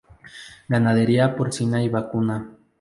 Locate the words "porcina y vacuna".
1.35-2.49